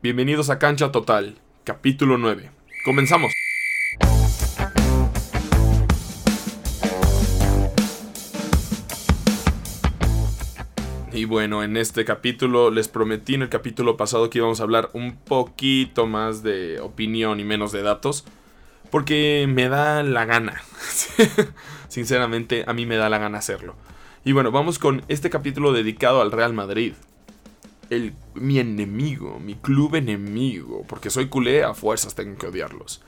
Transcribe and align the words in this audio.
Bienvenidos 0.00 0.48
a 0.48 0.60
Cancha 0.60 0.92
Total, 0.92 1.34
capítulo 1.64 2.18
9. 2.18 2.48
Comenzamos. 2.84 3.32
Y 11.12 11.24
bueno, 11.24 11.64
en 11.64 11.76
este 11.76 12.04
capítulo 12.04 12.70
les 12.70 12.86
prometí 12.86 13.34
en 13.34 13.42
el 13.42 13.48
capítulo 13.48 13.96
pasado 13.96 14.30
que 14.30 14.38
íbamos 14.38 14.60
a 14.60 14.62
hablar 14.62 14.88
un 14.92 15.16
poquito 15.16 16.06
más 16.06 16.44
de 16.44 16.78
opinión 16.78 17.40
y 17.40 17.44
menos 17.44 17.72
de 17.72 17.82
datos. 17.82 18.24
Porque 18.92 19.48
me 19.52 19.68
da 19.68 20.04
la 20.04 20.26
gana. 20.26 20.62
Sinceramente, 21.88 22.62
a 22.68 22.72
mí 22.72 22.86
me 22.86 22.98
da 22.98 23.08
la 23.08 23.18
gana 23.18 23.38
hacerlo. 23.38 23.74
Y 24.24 24.30
bueno, 24.30 24.52
vamos 24.52 24.78
con 24.78 25.02
este 25.08 25.28
capítulo 25.28 25.72
dedicado 25.72 26.22
al 26.22 26.30
Real 26.30 26.52
Madrid. 26.52 26.92
Mi 28.34 28.58
enemigo, 28.58 29.38
mi 29.40 29.54
club 29.54 29.96
enemigo. 29.96 30.84
Porque 30.88 31.10
soy 31.10 31.28
culé, 31.28 31.64
a 31.64 31.74
fuerzas 31.74 32.14
tengo 32.14 32.36
que 32.38 32.48
odiarlos. 32.48 33.02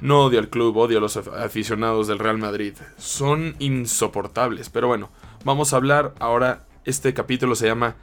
No 0.00 0.24
odio 0.24 0.40
al 0.40 0.48
club, 0.48 0.76
odio 0.76 0.98
a 0.98 1.00
los 1.00 1.16
aficionados 1.16 2.08
del 2.08 2.18
Real 2.18 2.38
Madrid. 2.38 2.74
Son 2.98 3.54
insoportables. 3.60 4.68
Pero 4.70 4.88
bueno, 4.88 5.10
vamos 5.44 5.72
a 5.72 5.76
hablar 5.76 6.14
ahora. 6.18 6.66
Este 6.84 7.14
capítulo 7.14 7.54
se 7.54 7.68
llama 7.68 7.94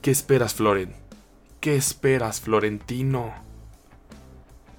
¿Qué 0.00 0.10
esperas, 0.10 0.54
Floren? 0.54 0.92
¿Qué 1.60 1.76
esperas, 1.76 2.40
Florentino? 2.40 3.32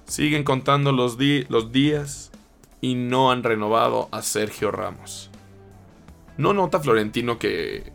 Siguen 0.06 0.44
contando 0.44 0.92
los, 0.92 1.16
los 1.48 1.72
días 1.72 2.30
y 2.82 2.94
no 2.94 3.30
han 3.30 3.42
renovado 3.42 4.10
a 4.12 4.20
Sergio 4.20 4.70
Ramos. 4.70 5.30
¿No 6.36 6.52
nota 6.52 6.80
Florentino 6.80 7.38
que 7.38 7.93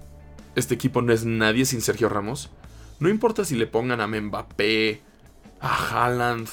este 0.55 0.75
equipo 0.75 1.01
no 1.01 1.13
es 1.13 1.25
nadie 1.25 1.65
sin 1.65 1.81
Sergio 1.81 2.09
Ramos? 2.09 2.49
No 2.99 3.09
importa 3.09 3.45
si 3.45 3.55
le 3.55 3.67
pongan 3.67 4.01
a 4.01 4.07
Mbappé, 4.07 5.01
a 5.61 6.05
Haaland, 6.05 6.49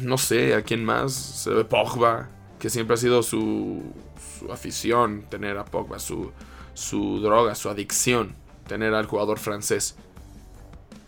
no 0.00 0.18
sé, 0.18 0.54
a 0.54 0.62
quién 0.62 0.84
más, 0.84 1.12
se 1.12 1.50
ve 1.50 1.64
Pogba, 1.64 2.28
que 2.58 2.70
siempre 2.70 2.94
ha 2.94 2.96
sido 2.96 3.22
su, 3.22 3.82
su 4.38 4.50
afición, 4.50 5.24
tener 5.28 5.58
a 5.58 5.64
Pogba, 5.64 5.98
su, 5.98 6.32
su 6.74 7.20
droga, 7.20 7.54
su 7.54 7.68
adicción, 7.68 8.34
tener 8.66 8.94
al 8.94 9.06
jugador 9.06 9.38
francés. 9.38 9.96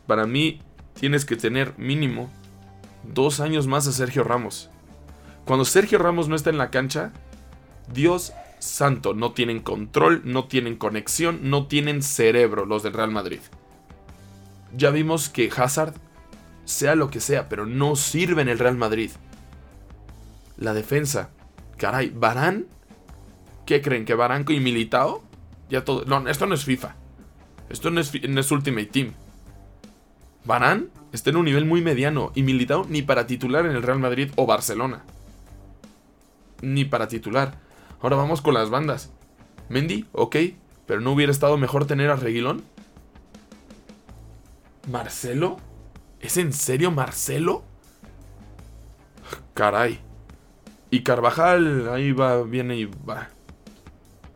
Para 0.07 0.27
mí, 0.27 0.61
tienes 0.95 1.25
que 1.25 1.37
tener 1.37 1.75
mínimo 1.79 2.31
dos 3.03 3.41
años 3.41 3.67
más 3.67 3.87
a 3.87 3.93
Sergio 3.93 4.25
Ramos. 4.25 4.71
Cuando 5.45 5.65
Sergio 5.65 5.99
Ramos 5.99 6.29
no 6.29 6.37
está 6.37 6.51
en 6.51 6.59
la 6.59 6.71
cancha, 6.71 7.13
Dios 7.93 8.33
santo, 8.65 9.15
no 9.15 9.33
tienen 9.33 9.61
control, 9.61 10.23
no 10.25 10.45
tienen 10.45 10.77
conexión, 10.77 11.51
no 11.51 11.67
tienen 11.67 12.03
cerebro 12.03 12.65
los 12.65 12.83
del 12.83 12.95
Real 12.95 13.11
Madrid. 13.11 13.41
Ya 14.77 14.91
vimos 14.91 15.29
que 15.29 15.51
Hazard, 15.55 15.95
sea 16.65 16.95
lo 16.95 17.11
que 17.11 17.21
sea, 17.21 17.49
pero 17.49 17.67
no 17.67 17.95
sirve 17.95 18.43
en 18.43 18.49
el 18.49 18.59
Real 18.59 18.77
Madrid. 18.77 19.11
La 20.57 20.73
defensa, 20.73 21.31
caray, 21.77 22.11
Barán, 22.11 22.67
¿qué 23.67 23.83
creen? 23.83 24.05
¿Que 24.05 24.15
Baranco 24.15 24.53
y 24.53 24.61
Militao? 24.61 25.23
Ya 25.69 25.85
todo. 25.85 26.05
No, 26.07 26.27
esto 26.29 26.47
no 26.47 26.55
es 26.55 26.65
FIFA. 26.65 26.95
Esto 27.69 27.89
es, 27.89 28.29
no 28.29 28.41
es 28.41 28.51
Ultimate 28.51 28.87
Team. 28.87 29.13
Barán 30.45 30.91
está 31.13 31.31
en 31.31 31.37
un 31.37 31.45
nivel 31.45 31.65
muy 31.65 31.81
mediano 31.81 32.33
y 32.35 32.43
Militao 32.43 32.87
ni 32.89 33.03
para 33.03 33.27
titular 33.27 33.67
en 33.67 33.73
el 33.73 33.83
Real 33.83 33.99
Madrid 33.99 34.31
o 34.37 34.47
Barcelona. 34.47 35.05
Ni 36.63 36.85
para 36.85 37.09
titular. 37.09 37.64
Ahora 38.05 38.17
vamos 38.17 38.43
con 38.43 38.53
las 38.53 38.69
bandas. 38.69 39.11
Mendy, 39.71 40.05
ok, 40.13 40.37
pero 40.85 41.01
¿no 41.01 41.13
hubiera 41.13 41.33
estado 41.33 41.57
mejor 41.57 41.87
tener 41.87 42.11
a 42.11 42.17
Reguilón? 42.17 42.63
¿Marcelo? 44.91 45.57
¿Es 46.21 46.37
en 46.37 46.53
serio 46.53 46.91
Marcelo? 46.91 47.65
Caray. 49.55 50.01
Y 50.91 51.01
Carvajal 51.01 51.89
ahí 51.95 52.13
va, 52.13 52.43
viene 52.43 52.77
y 52.77 52.85
va. 52.85 53.31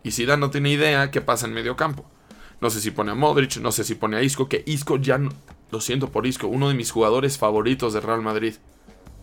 Y 0.02 0.12
Zidane 0.12 0.40
no 0.40 0.48
tiene 0.48 0.70
idea 0.70 1.10
qué 1.10 1.20
pasa 1.20 1.46
en 1.46 1.52
medio 1.52 1.76
campo. 1.76 2.06
No 2.62 2.70
sé 2.70 2.80
si 2.80 2.90
pone 2.90 3.12
a 3.12 3.14
Modric, 3.14 3.58
no 3.58 3.70
sé 3.70 3.84
si 3.84 3.96
pone 3.96 4.16
a 4.16 4.22
Isco, 4.22 4.48
que 4.48 4.62
Isco 4.64 4.96
ya 4.96 5.18
no, 5.18 5.28
lo 5.70 5.82
siento 5.82 6.10
por 6.10 6.26
Isco, 6.26 6.46
uno 6.46 6.70
de 6.70 6.74
mis 6.74 6.90
jugadores 6.90 7.36
favoritos 7.36 7.92
de 7.92 8.00
Real 8.00 8.22
Madrid. 8.22 8.54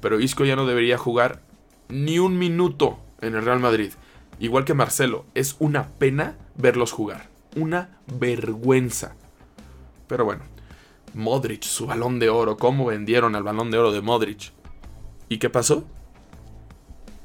Pero 0.01 0.19
Isco 0.19 0.45
ya 0.45 0.55
no 0.55 0.67
debería 0.67 1.00
jugar 1.00 1.41
ni 1.89 2.19
un 2.19 2.38
minuto 2.38 3.00
en 3.22 3.34
el 3.34 3.44
Real 3.44 3.59
Madrid. 3.59 3.91
Igual 4.40 4.66
que 4.66 4.73
Marcelo, 4.73 5.25
es 5.34 5.56
una 5.59 5.90
pena 5.90 6.38
verlos 6.56 6.91
jugar. 6.91 7.29
Una 7.56 8.00
vergüenza. 8.07 9.16
Pero 10.07 10.25
bueno, 10.25 10.44
Modric, 11.13 11.63
su 11.63 11.88
balón 11.88 12.19
de 12.19 12.29
oro, 12.29 12.57
¿cómo 12.57 12.85
vendieron 12.85 13.35
al 13.35 13.44
balón 13.44 13.72
de 13.72 13.78
oro 13.78 13.91
de 13.91 14.01
Modric? 14.01 14.51
¿Y 15.29 15.38
qué 15.38 15.50
pasó? 15.50 15.85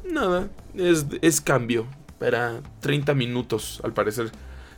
Nada, 0.05 0.49
es, 0.75 1.07
es 1.21 1.41
cambio. 1.41 1.87
Para 2.19 2.61
30 2.81 3.15
minutos, 3.15 3.81
al 3.83 3.93
parecer, 3.93 4.31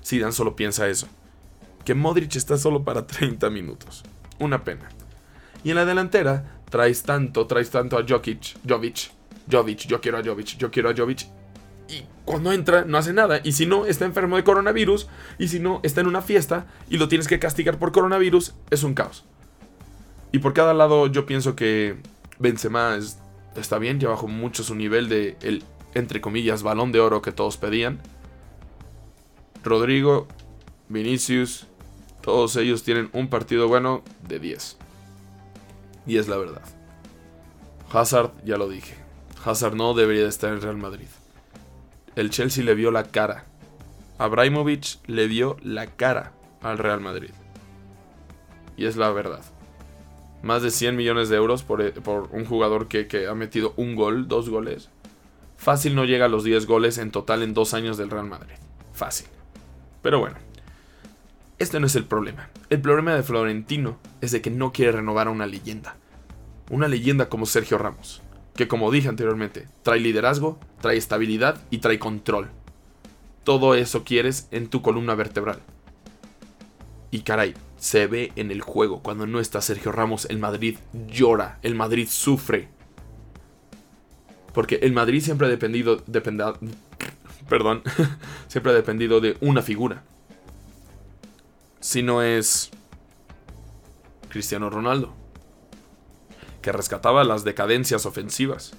Zidane 0.04 0.32
solo 0.32 0.56
piensa 0.56 0.88
eso. 0.88 1.08
Que 1.84 1.94
Modric 1.94 2.36
está 2.36 2.56
solo 2.56 2.84
para 2.84 3.06
30 3.06 3.50
minutos. 3.50 4.02
Una 4.38 4.64
pena. 4.64 4.88
Y 5.64 5.70
en 5.70 5.76
la 5.76 5.84
delantera, 5.84 6.60
traes 6.70 7.02
tanto, 7.02 7.46
traes 7.46 7.70
tanto 7.70 7.98
a 7.98 8.04
Jokic, 8.08 8.56
Jovic, 8.66 9.10
Jovic, 9.50 9.86
yo 9.86 10.00
quiero 10.00 10.18
a 10.18 10.24
Jovic, 10.24 10.56
yo 10.56 10.70
quiero 10.70 10.88
a 10.90 10.94
Jovic. 10.96 11.26
Cuando 12.24 12.52
entra, 12.52 12.84
no 12.84 12.98
hace 12.98 13.12
nada. 13.12 13.40
Y 13.42 13.52
si 13.52 13.66
no, 13.66 13.86
está 13.86 14.04
enfermo 14.04 14.36
de 14.36 14.44
coronavirus. 14.44 15.08
Y 15.38 15.48
si 15.48 15.58
no, 15.58 15.80
está 15.82 16.00
en 16.00 16.06
una 16.06 16.22
fiesta 16.22 16.66
y 16.88 16.98
lo 16.98 17.08
tienes 17.08 17.28
que 17.28 17.38
castigar 17.38 17.78
por 17.78 17.92
coronavirus, 17.92 18.54
es 18.70 18.82
un 18.84 18.94
caos. 18.94 19.24
Y 20.30 20.38
por 20.38 20.54
cada 20.54 20.72
lado, 20.72 21.08
yo 21.08 21.26
pienso 21.26 21.56
que 21.56 21.96
Benzema 22.38 22.98
está 23.56 23.78
bien, 23.78 24.00
ya 24.00 24.08
bajó 24.08 24.28
mucho 24.28 24.62
su 24.62 24.74
nivel 24.74 25.08
de 25.08 25.36
el, 25.42 25.62
entre 25.94 26.20
comillas, 26.20 26.62
balón 26.62 26.92
de 26.92 27.00
oro 27.00 27.22
que 27.22 27.32
todos 27.32 27.56
pedían. 27.56 28.00
Rodrigo, 29.62 30.26
Vinicius, 30.88 31.66
todos 32.22 32.56
ellos 32.56 32.82
tienen 32.82 33.10
un 33.12 33.28
partido 33.28 33.68
bueno 33.68 34.02
de 34.26 34.38
10. 34.38 34.78
Y 36.06 36.18
es 36.18 36.28
la 36.28 36.36
verdad. 36.36 36.62
Hazard, 37.92 38.32
ya 38.44 38.56
lo 38.56 38.68
dije. 38.68 38.96
Hazard 39.44 39.74
no 39.74 39.92
debería 39.94 40.22
de 40.22 40.28
estar 40.28 40.52
en 40.52 40.62
Real 40.62 40.76
Madrid. 40.76 41.08
El 42.14 42.30
Chelsea 42.30 42.64
le 42.64 42.74
vio 42.74 42.90
la 42.90 43.04
cara. 43.04 43.44
Abramovich 44.18 44.98
le 45.06 45.28
dio 45.28 45.56
la 45.62 45.86
cara 45.86 46.32
al 46.60 46.78
Real 46.78 47.00
Madrid. 47.00 47.30
Y 48.76 48.86
es 48.86 48.96
la 48.96 49.10
verdad. 49.10 49.42
Más 50.42 50.62
de 50.62 50.70
100 50.70 50.96
millones 50.96 51.28
de 51.28 51.36
euros 51.36 51.62
por, 51.62 51.80
un 52.32 52.44
jugador 52.44 52.88
que, 52.88 53.06
que, 53.06 53.26
ha 53.28 53.34
metido 53.34 53.74
un 53.76 53.94
gol, 53.94 54.28
dos 54.28 54.50
goles. 54.50 54.90
Fácil 55.56 55.94
no 55.94 56.04
llega 56.04 56.26
a 56.26 56.28
los 56.28 56.44
10 56.44 56.66
goles 56.66 56.98
en 56.98 57.10
total 57.10 57.42
en 57.42 57.54
dos 57.54 57.74
años 57.74 57.96
del 57.96 58.10
Real 58.10 58.26
Madrid. 58.26 58.56
Fácil. 58.92 59.28
Pero 60.02 60.18
bueno, 60.18 60.36
este 61.58 61.78
no 61.78 61.86
es 61.86 61.94
el 61.94 62.04
problema. 62.04 62.50
El 62.70 62.80
problema 62.80 63.14
de 63.14 63.22
Florentino 63.22 63.98
es 64.20 64.32
de 64.32 64.42
que 64.42 64.50
no 64.50 64.72
quiere 64.72 64.92
renovar 64.92 65.28
a 65.28 65.30
una 65.30 65.46
leyenda. 65.46 65.96
Una 66.70 66.88
leyenda 66.88 67.28
como 67.28 67.46
Sergio 67.46 67.78
Ramos, 67.78 68.20
que 68.54 68.68
como 68.68 68.90
dije 68.90 69.08
anteriormente, 69.08 69.66
trae 69.82 70.00
liderazgo, 70.00 70.58
trae 70.80 70.96
estabilidad 70.96 71.60
y 71.70 71.78
trae 71.78 71.98
control. 71.98 72.50
Todo 73.44 73.74
eso 73.74 74.04
quieres 74.04 74.48
en 74.50 74.68
tu 74.68 74.82
columna 74.82 75.14
vertebral. 75.14 75.60
Y 77.10 77.22
caray, 77.22 77.54
se 77.76 78.06
ve 78.06 78.32
en 78.36 78.50
el 78.50 78.60
juego. 78.60 79.02
Cuando 79.02 79.26
no 79.26 79.40
está 79.40 79.60
Sergio 79.60 79.92
Ramos, 79.92 80.26
el 80.26 80.38
Madrid 80.38 80.78
llora, 81.08 81.58
el 81.62 81.74
Madrid 81.74 82.08
sufre. 82.08 82.68
Porque 84.54 84.76
el 84.82 84.92
Madrid 84.92 85.22
siempre 85.22 85.46
ha 85.46 85.50
dependido, 85.50 86.02
perdón, 87.48 87.82
siempre 88.48 88.72
ha 88.72 88.74
dependido 88.74 89.20
de 89.20 89.36
una 89.40 89.62
figura 89.62 90.02
si 91.82 92.02
no 92.02 92.22
es 92.22 92.70
Cristiano 94.28 94.70
Ronaldo, 94.70 95.12
que 96.62 96.72
rescataba 96.72 97.24
las 97.24 97.44
decadencias 97.44 98.06
ofensivas. 98.06 98.72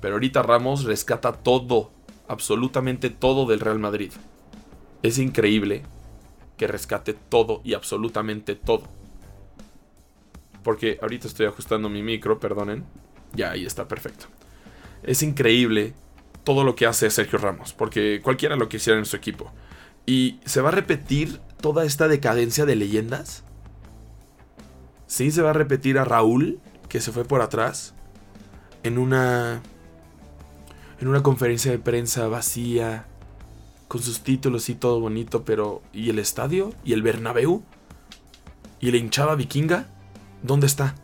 Pero 0.00 0.14
ahorita 0.14 0.42
Ramos 0.42 0.84
rescata 0.84 1.32
todo, 1.32 1.90
absolutamente 2.28 3.10
todo 3.10 3.46
del 3.46 3.60
Real 3.60 3.78
Madrid. 3.78 4.12
Es 5.02 5.18
increíble 5.18 5.84
que 6.56 6.66
rescate 6.66 7.14
todo 7.14 7.60
y 7.64 7.74
absolutamente 7.74 8.54
todo. 8.54 8.82
Porque 10.62 10.98
ahorita 11.00 11.28
estoy 11.28 11.46
ajustando 11.46 11.88
mi 11.88 12.02
micro, 12.02 12.38
perdonen. 12.38 12.84
Ya, 13.32 13.52
ahí 13.52 13.64
está 13.64 13.88
perfecto. 13.88 14.26
Es 15.02 15.22
increíble 15.22 15.94
todo 16.44 16.64
lo 16.64 16.74
que 16.74 16.86
hace 16.86 17.10
Sergio 17.10 17.38
Ramos, 17.38 17.72
porque 17.72 18.20
cualquiera 18.22 18.56
lo 18.56 18.68
quisiera 18.68 18.98
en 18.98 19.04
su 19.04 19.16
equipo. 19.16 19.52
Y 20.06 20.40
se 20.44 20.60
va 20.60 20.70
a 20.70 20.72
repetir 20.72 21.40
toda 21.60 21.84
esta 21.84 22.08
decadencia 22.08 22.66
de 22.66 22.76
leyendas. 22.76 23.44
Sí, 25.06 25.30
se 25.30 25.42
va 25.42 25.50
a 25.50 25.54
repetir 25.54 25.98
a 25.98 26.04
Raúl, 26.04 26.60
que 26.88 27.00
se 27.00 27.12
fue 27.12 27.24
por 27.24 27.40
atrás, 27.42 27.94
en 28.82 28.98
una. 28.98 29.62
en 31.00 31.08
una 31.08 31.22
conferencia 31.22 31.70
de 31.70 31.78
prensa 31.78 32.28
vacía, 32.28 33.06
con 33.88 34.02
sus 34.02 34.20
títulos 34.20 34.68
y 34.68 34.74
todo 34.74 35.00
bonito, 35.00 35.44
pero. 35.44 35.82
¿y 35.92 36.10
el 36.10 36.18
estadio? 36.18 36.72
¿Y 36.84 36.92
el 36.92 37.02
Bernabéu? 37.02 37.62
¿Y 38.80 38.90
la 38.90 38.96
hinchada 38.96 39.34
vikinga? 39.34 39.88
¿Dónde 40.42 40.66
está? 40.66 40.94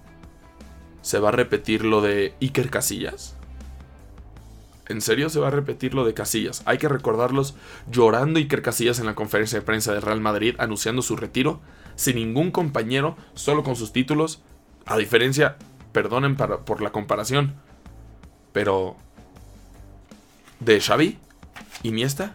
¿Se 1.02 1.19
va 1.19 1.31
a 1.31 1.32
repetir 1.32 1.84
lo 1.84 2.00
de 2.00 2.34
Iker 2.40 2.70
Casillas? 2.70 3.37
¿En 4.87 5.00
serio 5.00 5.30
se 5.30 5.40
va 5.40 5.48
a 5.48 5.50
repetir 5.50 5.94
lo 5.94 6.04
de 6.04 6.14
Casillas? 6.14 6.62
Hay 6.66 6.78
que 6.78 6.88
recordarlos 6.88 7.54
llorando 7.90 8.38
Iker 8.38 8.62
Casillas 8.62 8.98
en 8.98 9.06
la 9.06 9.14
conferencia 9.14 9.58
de 9.58 9.64
prensa 9.64 9.92
del 9.92 10.02
Real 10.02 10.20
Madrid 10.20 10.54
anunciando 10.58 11.02
su 11.02 11.16
retiro, 11.16 11.60
sin 11.96 12.16
ningún 12.16 12.50
compañero, 12.50 13.16
solo 13.34 13.62
con 13.64 13.76
sus 13.76 13.92
títulos. 13.92 14.42
A 14.87 14.98
diferencia, 14.98 15.56
perdonen 15.94 16.37
por 16.37 16.82
la 16.82 16.91
comparación, 16.91 17.55
pero 18.52 18.96
de 20.58 20.81
Xavi, 20.81 21.19
Iniesta, 21.85 22.35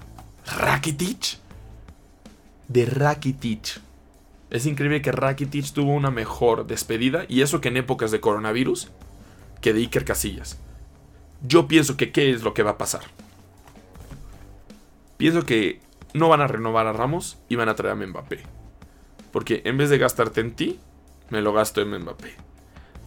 Rakitic, 0.57 1.37
de 2.69 2.85
Rakitic. 2.85 3.81
Es 4.49 4.65
increíble 4.65 5.01
que 5.01 5.11
Rakitic 5.11 5.73
tuvo 5.73 5.91
una 5.91 6.09
mejor 6.09 6.67
despedida, 6.67 7.25
y 7.27 7.41
eso 7.41 7.59
que 7.59 7.67
en 7.67 7.77
épocas 7.77 8.11
de 8.11 8.21
coronavirus, 8.21 8.87
que 9.61 9.73
de 9.73 9.81
Iker 9.81 10.05
Casillas. 10.05 10.57
Yo 11.45 11.67
pienso 11.67 11.97
que 11.97 12.11
qué 12.13 12.31
es 12.31 12.43
lo 12.43 12.53
que 12.53 12.63
va 12.63 12.71
a 12.71 12.77
pasar. 12.77 13.01
Pienso 15.17 15.45
que 15.45 15.81
no 16.13 16.29
van 16.29 16.39
a 16.39 16.47
renovar 16.47 16.87
a 16.87 16.93
Ramos 16.93 17.37
y 17.49 17.57
van 17.57 17.67
a 17.67 17.75
traer 17.75 17.91
a 17.91 18.07
Mbappé. 18.07 18.39
Porque 19.33 19.61
en 19.65 19.77
vez 19.77 19.89
de 19.89 19.97
gastarte 19.97 20.39
en 20.39 20.55
ti, 20.55 20.79
me 21.29 21.41
lo 21.41 21.51
gasto 21.51 21.81
en 21.81 21.89
Mbappé. 21.89 22.48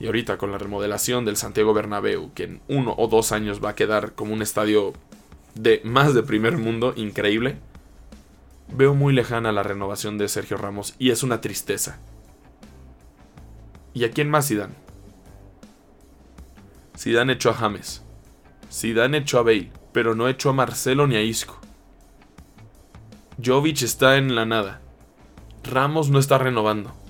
Y 0.02 0.06
ahorita 0.06 0.36
con 0.36 0.50
la 0.50 0.58
remodelación 0.58 1.24
del 1.24 1.36
Santiago 1.36 1.72
Bernabéu, 1.72 2.32
que 2.34 2.42
en 2.42 2.60
uno 2.66 2.92
o 2.98 3.06
dos 3.06 3.30
años 3.30 3.64
va 3.64 3.68
a 3.68 3.74
quedar 3.76 4.16
como 4.16 4.34
un 4.34 4.42
estadio 4.42 4.94
de 5.54 5.80
más 5.84 6.12
de 6.12 6.24
primer 6.24 6.58
mundo, 6.58 6.92
increíble, 6.96 7.58
veo 8.66 8.96
muy 8.96 9.12
lejana 9.12 9.52
la 9.52 9.62
renovación 9.62 10.18
de 10.18 10.26
Sergio 10.26 10.56
Ramos 10.56 10.96
y 10.98 11.12
es 11.12 11.22
una 11.22 11.40
tristeza. 11.40 12.00
¿Y 13.94 14.02
a 14.02 14.10
quién 14.10 14.28
más 14.28 14.48
Zidane? 14.48 14.74
Zidane 16.98 17.34
echó 17.34 17.50
a 17.50 17.54
James. 17.54 18.02
Zidane 18.72 19.18
echó 19.18 19.38
a 19.38 19.42
Bale, 19.44 19.70
pero 19.92 20.16
no 20.16 20.26
echó 20.26 20.50
a 20.50 20.54
Marcelo 20.54 21.06
ni 21.06 21.14
a 21.14 21.22
Isco. 21.22 21.60
Jovic 23.40 23.82
está 23.82 24.16
en 24.16 24.34
la 24.34 24.46
nada. 24.46 24.80
Ramos 25.62 26.10
no 26.10 26.18
está 26.18 26.38
renovando. 26.38 27.01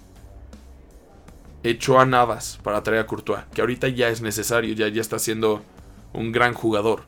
Echó 1.65 2.01
a 2.01 2.07
Navas 2.07 2.59
para 2.63 2.83
traer 2.83 3.03
a 3.03 3.07
Courtois, 3.07 3.45
que 3.55 3.61
ahorita 3.61 3.89
ya 3.89 4.09
es 4.09 4.21
necesario, 4.21 4.75
ya, 4.75 4.89
ya 4.89 5.01
está 5.01 5.19
siendo 5.19 5.63
un 6.13 6.33
gran 6.33 6.55
jugador. 6.55 7.05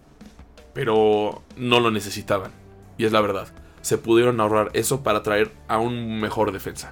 Pero 0.72 1.42
no 1.56 1.80
lo 1.80 1.90
necesitaban. 1.90 2.52
Y 2.98 3.04
es 3.04 3.12
la 3.12 3.20
verdad 3.20 3.48
se 3.84 3.98
pudieron 3.98 4.40
ahorrar 4.40 4.70
eso 4.72 5.02
para 5.02 5.22
traer 5.22 5.52
a 5.68 5.78
un 5.78 6.18
mejor 6.18 6.52
defensa. 6.52 6.90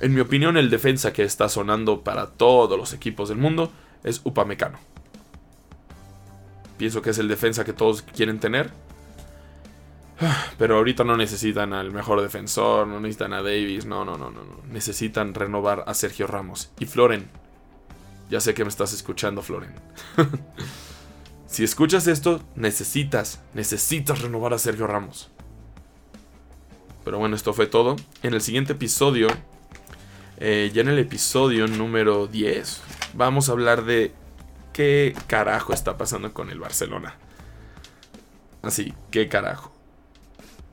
En 0.00 0.12
mi 0.12 0.20
opinión, 0.20 0.58
el 0.58 0.68
defensa 0.68 1.14
que 1.14 1.22
está 1.22 1.48
sonando 1.48 2.02
para 2.02 2.26
todos 2.26 2.78
los 2.78 2.92
equipos 2.92 3.30
del 3.30 3.38
mundo 3.38 3.72
es 4.02 4.20
Upamecano. 4.22 4.78
Pienso 6.76 7.00
que 7.00 7.10
es 7.10 7.18
el 7.18 7.28
defensa 7.28 7.64
que 7.64 7.72
todos 7.72 8.02
quieren 8.02 8.38
tener. 8.38 8.70
Pero 10.58 10.76
ahorita 10.76 11.04
no 11.04 11.16
necesitan 11.16 11.72
al 11.72 11.90
mejor 11.90 12.22
defensor, 12.22 12.86
no 12.86 13.00
necesitan 13.00 13.32
a 13.32 13.42
Davis, 13.42 13.84
no, 13.84 14.04
no, 14.04 14.16
no, 14.16 14.30
no, 14.30 14.44
no. 14.44 14.62
Necesitan 14.68 15.34
renovar 15.34 15.84
a 15.86 15.94
Sergio 15.94 16.26
Ramos. 16.26 16.70
Y 16.78 16.86
Floren. 16.86 17.28
Ya 18.30 18.40
sé 18.40 18.54
que 18.54 18.64
me 18.64 18.70
estás 18.70 18.92
escuchando, 18.92 19.42
Floren. 19.42 19.74
si 21.46 21.64
escuchas 21.64 22.06
esto, 22.06 22.40
necesitas, 22.54 23.42
necesitas 23.52 24.22
renovar 24.22 24.54
a 24.54 24.58
Sergio 24.58 24.86
Ramos. 24.86 25.30
Pero 27.04 27.18
bueno, 27.18 27.36
esto 27.36 27.52
fue 27.52 27.66
todo. 27.66 27.96
En 28.22 28.34
el 28.34 28.40
siguiente 28.40 28.72
episodio, 28.72 29.28
eh, 30.38 30.70
ya 30.72 30.80
en 30.80 30.88
el 30.88 30.98
episodio 30.98 31.66
número 31.66 32.26
10, 32.26 32.80
vamos 33.12 33.48
a 33.48 33.52
hablar 33.52 33.84
de 33.84 34.12
qué 34.72 35.14
carajo 35.26 35.74
está 35.74 35.98
pasando 35.98 36.32
con 36.32 36.48
el 36.50 36.60
Barcelona. 36.60 37.16
Así, 38.62 38.94
qué 39.10 39.28
carajo. 39.28 39.74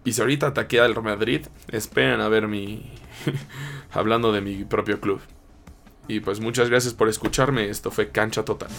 Y 0.03 0.13
si 0.13 0.21
ahorita 0.21 0.47
ataqué 0.47 0.79
al 0.79 0.99
Madrid, 1.01 1.45
esperen 1.69 2.21
a 2.21 2.27
ver 2.27 2.47
mi... 2.47 2.91
hablando 3.91 4.31
de 4.31 4.41
mi 4.41 4.63
propio 4.63 4.99
club. 4.99 5.21
Y 6.07 6.19
pues 6.19 6.39
muchas 6.39 6.69
gracias 6.69 6.93
por 6.93 7.07
escucharme, 7.07 7.69
esto 7.69 7.91
fue 7.91 8.09
Cancha 8.09 8.43
Total. 8.43 8.69